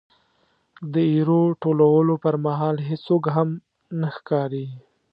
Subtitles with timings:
[0.91, 3.49] د ایرو ټولولو پرمهال هېڅوک هم
[3.99, 4.67] نه ښکاري.